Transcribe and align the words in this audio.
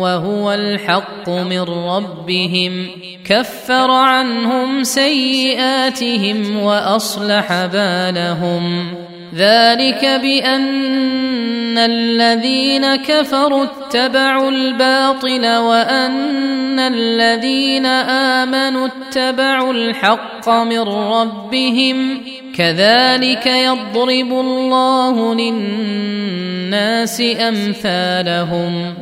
وهو 0.00 0.52
الحق 0.52 1.28
من 1.28 1.60
ربهم. 1.60 2.86
كفر 3.24 3.90
عنهم 3.90 4.82
سيئاتهم 4.82 6.56
وأصلح 6.62 7.66
بالهم. 7.66 8.94
ذلك 9.34 10.04
بأن 10.22 11.78
الذين 11.78 12.96
كفروا 12.96 13.64
اتبعوا 13.64 14.50
الباطل 14.50 15.56
وأن 15.56 16.78
الذين 16.78 17.86
آمنوا 17.86 18.86
اتبعوا 18.86 19.72
الحق 19.72 20.48
من 20.48 20.80
ربهم. 20.80 22.20
كذلك 22.58 23.46
يضرب 23.46 24.32
الله 24.32 25.34
للناس 25.34 27.22
أمثالهم. 27.40 28.94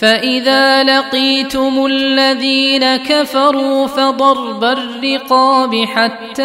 فإذا 0.00 0.82
لقيتم 0.82 1.86
الذين 1.86 2.96
كفروا 2.96 3.86
فضرب 3.86 4.64
الرقاب 4.64 5.84
حتى 5.84 6.42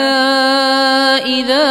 إذا 1.25 1.67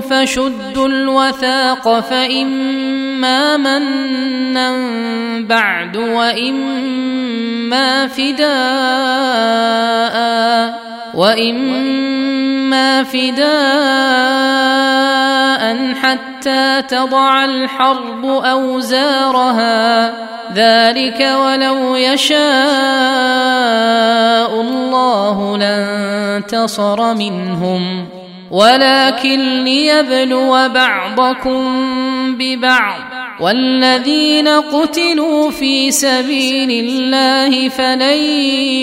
فشدوا 0.00 0.88
الوثاق 0.88 2.00
فإما 2.00 3.56
منا 3.56 4.76
بعد 5.40 5.96
وإما 5.96 7.36
فداء. 8.06 8.56
واما 11.16 13.04
فداء 13.04 13.46
حتى 15.94 16.82
تضع 16.82 17.44
الحرب 17.44 18.26
اوزارها 18.26 20.12
ذلك 20.52 21.20
ولو 21.20 21.96
يشاء 21.96 22.36
الله 24.60 25.58
لانتصر 25.58 27.14
منهم 27.14 28.08
ولكن 28.50 29.64
ليبلو 29.64 30.68
بعضكم 30.68 31.64
ببعض 32.38 33.25
والذين 33.40 34.48
قتلوا 34.48 35.50
في 35.50 35.90
سبيل 35.90 36.70
الله 36.70 37.68
فلن 37.68 38.18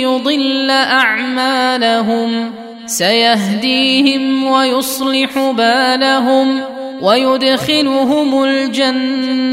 يضل 0.06 0.70
أعمالهم. 0.72 2.52
سيهديهم 2.86 4.44
ويصلح 4.44 5.52
بالهم 5.52 6.62
ويدخلهم 7.02 8.44
الجنة 8.44 9.50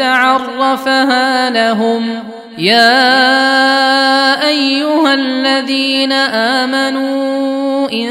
عرفها 0.00 1.50
لهم. 1.50 2.22
يا 2.58 4.48
أيها 4.48 5.14
الذين 5.14 6.12
آمنوا 6.12 7.90
إن 7.92 8.10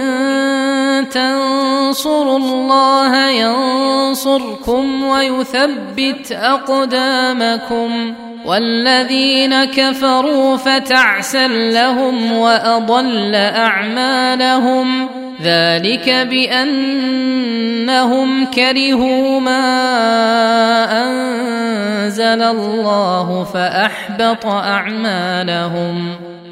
تنصروا 1.09 2.37
الله 2.37 3.29
ينصركم 3.29 5.03
ويثبت 5.03 6.31
أقدامكم 6.31 8.13
والذين 8.45 9.65
كفروا 9.65 10.57
فتعسا 10.57 11.47
لهم 11.47 12.31
وأضل 12.31 13.35
أعمالهم 13.35 15.09
ذلك 15.41 16.09
بأنهم 16.29 17.85
كرهوا 18.45 19.39
ما 19.39 19.63
أنزل 21.03 22.43
الله 22.43 23.43
فأحبط 23.43 24.45
أعمالهم 24.45 26.15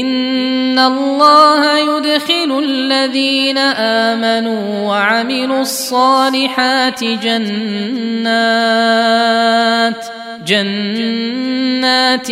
إن 0.00 0.78
الله 0.78 1.78
يدخل 1.78 2.58
الذين 2.64 3.58
آمنوا 3.58 4.88
وعملوا 4.88 5.60
الصالحات 5.60 7.04
جنات 7.04 8.22
جنات 10.46 12.26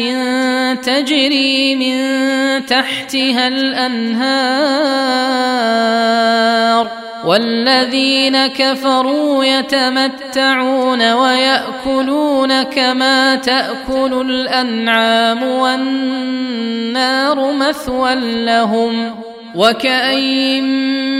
تجري 0.84 1.74
من 1.74 1.96
تحتها 2.66 3.48
الأنهار. 3.48 5.00
والذين 7.24 8.46
كفروا 8.46 9.44
يتمتعون 9.44 11.12
ويأكلون 11.12 12.62
كما 12.62 13.34
تأكل 13.34 14.30
الأنعام 14.30 15.42
والنار 15.42 16.72
مثوى 17.52 18.14
لهم 18.44 19.14
وكأين 19.54 21.19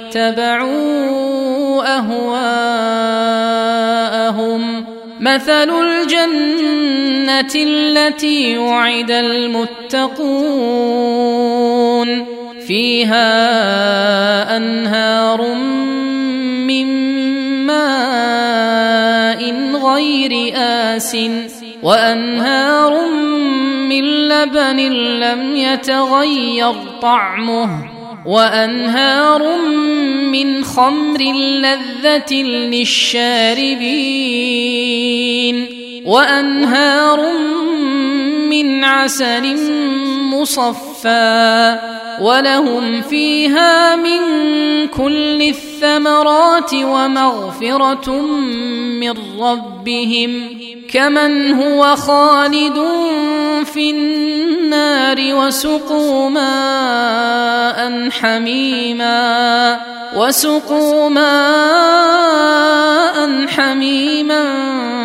واتبعوا 0.15 1.83
أهواءهم. 1.97 2.21
مثل 5.19 5.69
الجنة 5.69 7.53
التي 7.55 8.57
وعد 8.57 9.11
المتقون. 9.11 10.41
فيها 12.67 13.37
أنهار 14.57 15.55
من 16.67 16.87
ماء 17.65 19.41
غير 19.83 20.53
آس 20.55 21.17
وأنهار 21.83 23.09
من 23.89 24.03
لبن 24.03 24.79
لم 25.19 25.55
يتغير 25.55 26.73
طعمه. 27.01 28.00
وأنهار 28.25 29.57
من 30.31 30.63
خمر 30.63 31.21
لذة 31.61 32.33
للشاربين 32.43 33.81
وأنهار 36.05 37.19
من 38.49 38.83
عسل 38.83 39.57
مصفى 40.33 41.79
ولهم 42.21 43.01
فيها 43.01 43.95
من 43.95 44.21
كل 44.87 45.41
الثمرات 45.41 46.73
ومغفرة 46.73 48.11
من 49.01 49.13
ربهم 49.39 50.49
كمن 50.93 51.53
هو 51.53 51.95
خالد 51.95 52.79
في 53.73 53.91
النار 53.91 54.60
وسقوا 55.51 56.29
ماء 56.29 58.09
حميما 58.09 59.79
وسقوا 60.15 61.09
ماء 61.09 62.51
حميما 63.47 64.43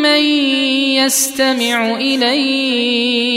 من 0.02 0.20
يستمع 1.00 1.94
إليك. 1.94 3.36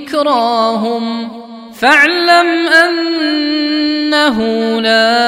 ذكراهم 0.11 1.31
فاعلم 1.79 2.67
أنه 2.67 4.37
لا 4.81 5.21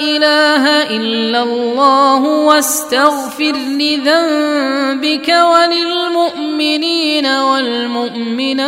إله 0.00 0.82
إلا 0.96 1.42
الله 1.42 2.22
واستغفر 2.24 3.52
لذنبك 3.52 5.28
وللمؤمنين 5.28 7.26
والمؤمنات 7.26 8.66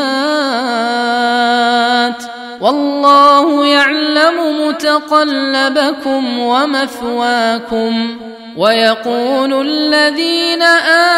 والله 2.60 3.66
يعلم 3.66 4.66
متقلبكم 4.68 6.38
ومثواكم 6.38 8.18
ويقول 8.58 9.66
الذين 9.66 10.62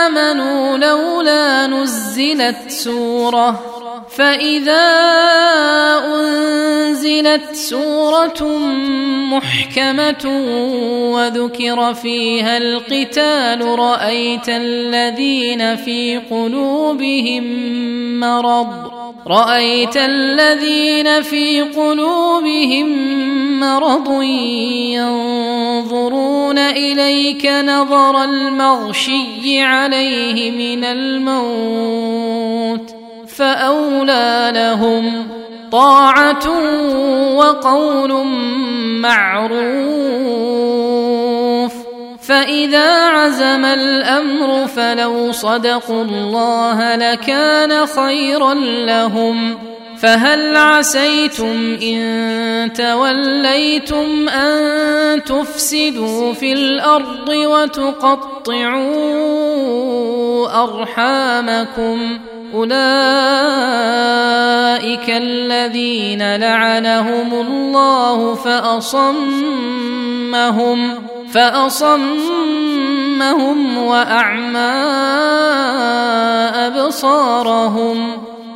آمنوا 0.04 0.78
لولا 0.78 1.66
نزلت 2.20 2.70
سورة 2.70 3.60
فإذا 4.16 4.88
أنزلت 6.14 7.54
سورة 7.54 8.58
محكمة 9.32 10.24
وذكر 11.14 11.94
فيها 11.94 12.56
القتال 12.56 13.78
رأيت 13.78 14.48
الذين 14.48 15.76
في 15.76 16.20
قلوبهم 16.30 17.44
مرض 18.20 18.90
رأيت 19.26 19.96
الذين 19.96 21.22
في 21.22 21.62
قلوبهم 21.62 22.86
مرض 23.60 24.22
ينظرون 24.92 26.09
إليك 26.70 27.46
نظر 27.46 28.24
المغشي 28.24 29.60
عليه 29.60 30.50
من 30.50 30.84
الموت 30.84 32.00
فأولى 33.28 34.50
لهم 34.54 35.28
طاعة 35.72 36.48
وقول 37.36 38.26
معروف. 39.00 40.10
فإذا 42.22 43.06
عزم 43.08 43.64
الأمر 43.64 44.66
فلو 44.66 45.32
صدقوا 45.32 46.02
الله 46.02 46.96
لكان 46.96 47.86
خيرا 47.86 48.54
لهم. 48.86 49.69
فهل 50.02 50.56
عسيتم 50.56 51.78
إن 51.82 52.72
توليتم 52.72 54.28
أن 54.28 55.24
تفسدوا 55.24 56.32
في 56.32 56.52
الأرض 56.52 57.28
وتقطعوا 57.28 58.80
أرحامكم؟ 60.62 62.18
أولئك 62.54 62.70
الذين 65.08 66.36
لعنهم 66.36 67.34
الله 67.34 68.34
فأصمهم 68.34 69.60
فأصمهم 71.32 72.18
وأعمى 73.78 74.58
أبصارهم. 76.66 78.19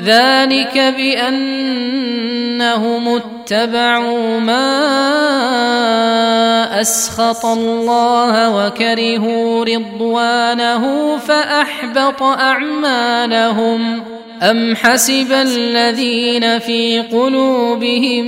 ذلك 0.00 0.78
بأنهم 0.96 1.88
اتبعوا 3.08 4.40
ما 4.40 4.80
أسخط 6.80 7.46
الله 7.46 8.66
وكرهوا 8.66 9.64
رضوانه 9.64 11.16
فأحبط 11.16 12.22
أعمالهم. 12.22 14.02
أم 14.42 14.76
حسب 14.76 15.32
الذين 15.32 16.58
في 16.58 17.00
قلوبهم 17.00 18.26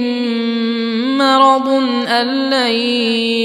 مرض 1.19 1.69
أن 2.09 2.51
لن 2.51 2.73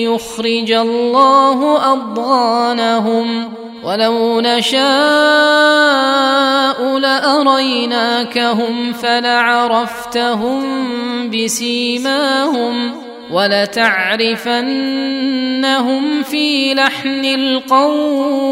يخرج 0.10 0.72
الله 0.72 1.91
أضغانهم 1.94 3.51
ولو 3.85 4.41
نشاء 4.41 4.79
لاريناكهم 6.99 8.93
فلعرفتهم 8.93 10.63
بسيماهم 11.29 12.91
ولتعرفنهم 13.31 14.53
في 16.23 16.73
لحن 16.73 17.25
القول 17.25 18.45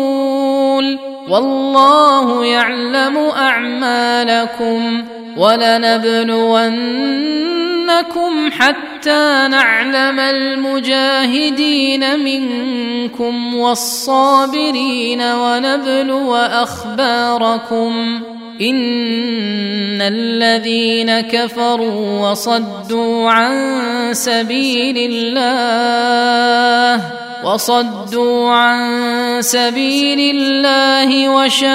والله 1.30 2.46
يعلم 2.46 3.18
اعمالكم 3.18 5.06
ولنبلونكم 5.38 7.53
لنبلونكم 7.94 8.52
حتى 8.52 9.48
نعلم 9.52 10.20
المجاهدين 10.20 12.20
منكم 12.20 13.56
والصابرين 13.56 15.22
ونبلو 15.22 16.36
أخباركم 16.36 18.22
إن 18.62 20.02
الذين 20.02 21.22
كفروا 21.22 22.30
وصدوا 22.30 23.30
عن 23.30 24.10
سبيل 24.14 25.12
الله 25.12 27.12
وصدوا 27.44 28.50
عن 28.50 29.42
سبيل 29.42 30.36
الله 30.36 31.30
وشاقوا 31.30 31.74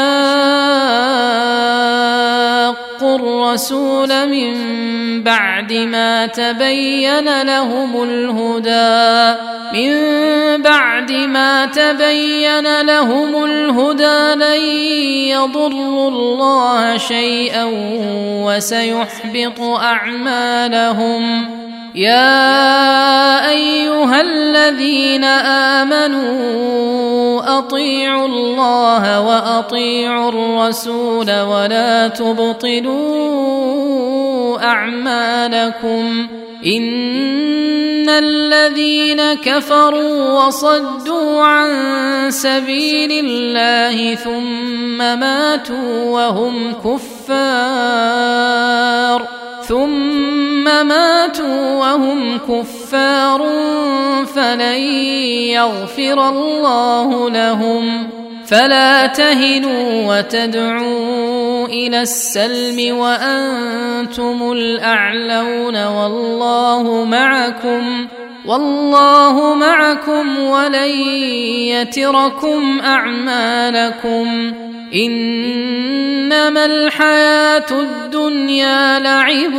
الرسول 3.17 4.29
من 4.29 4.55
بعد 5.23 5.73
ما 5.73 6.27
تبين 6.27 7.43
لهم 7.43 8.03
الهدى. 8.03 9.41
من 9.73 9.93
بعد 10.63 11.13
ما 11.13 11.67
تبين 11.67 12.81
لهم 12.81 13.45
الهدى 13.45 14.35
لن 14.35 14.63
يضروا 15.29 16.09
الله 16.09 16.97
شيئا 16.97 17.65
وسيحبط 18.45 19.61
أعمالهم. 19.61 21.58
يا 21.99 23.51
أيها 23.51 24.21
الذين 24.21 25.25
آمنوا 25.85 27.59
أطيعوا 27.59 28.27
الله 28.27 29.21
وأطيعوا 29.21 30.29
الرسول 30.29 31.41
ولا 31.41 32.09
تبطلوا 32.09 32.99
أعمالكم 34.63 36.29
إن 36.67 38.09
الذين 38.09 39.35
كفروا 39.35 40.47
وصدوا 40.47 41.43
عن 41.43 41.71
سبيل 42.31 43.25
الله 43.25 44.15
ثم 44.15 44.99
ماتوا 44.99 46.05
وهم 46.05 46.73
كفار 46.73 48.09
ثم 49.69 50.65
ماتوا 50.65 51.77
وهم 51.77 52.39
كفار 52.39 53.47
فلن 54.35 54.79
يغفر 55.53 56.29
الله 56.29 57.31
لهم. 57.31 58.09
فلا 58.47 59.07
تهنوا 59.07 60.19
وتدعوا 60.19 61.67
إلى 61.67 62.03
السلم 62.03 62.97
وأنتم 62.97 64.53
الأعلون 64.53 65.87
والله 65.87 67.05
معكم 67.05 68.07
والله 68.47 69.55
معكم 69.55 70.39
ولن 70.39 70.91
يتركم 71.69 72.81
أعمالكم. 72.81 74.53
إنما 74.95 76.65
الحياة 76.65 77.67
الدنيا 77.71 78.99
لعب 78.99 79.55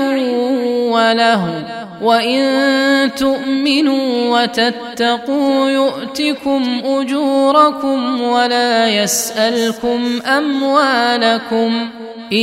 وله 0.91 1.63
وإن 2.01 3.12
تؤمنوا 3.15 4.39
وتتقوا 4.41 5.69
يؤتكم 5.69 6.81
أجوركم 6.86 8.21
ولا 8.21 8.88
يسألكم 8.88 10.21
أموالكم. 10.25 11.89
إن 12.33 12.38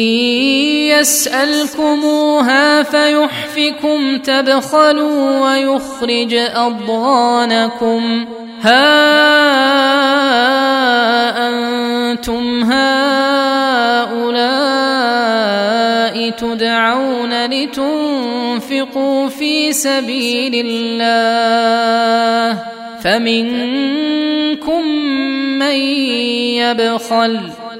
يسألكموها 0.95 2.83
فيحفكم 2.83 4.19
تبخلوا 4.19 5.41
ويخرج 5.41 6.35
أضغانكم. 6.35 8.25
ها 8.63 9.57
أنتم 12.11 12.65
هؤلاء 12.65 12.97
تدعون 16.31 17.47
لتنفقوا 17.47 19.29
في 19.29 19.73
سبيل 19.73 20.67
الله 20.67 22.63
فمنكم 23.01 24.87
من 25.59 25.77
يبخل 26.57 27.41